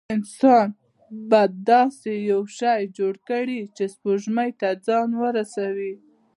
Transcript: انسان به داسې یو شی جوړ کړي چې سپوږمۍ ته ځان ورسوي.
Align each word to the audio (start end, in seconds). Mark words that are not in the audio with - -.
انسان 0.15 0.67
به 1.29 1.41
داسې 1.71 2.11
یو 2.31 2.41
شی 2.57 2.81
جوړ 2.97 3.13
کړي 3.29 3.59
چې 3.75 3.83
سپوږمۍ 3.93 4.51
ته 4.59 4.69
ځان 4.85 5.09
ورسوي. 5.23 5.93